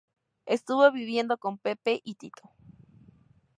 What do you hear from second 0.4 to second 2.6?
Estuvo viviendo con Pepe y Tito.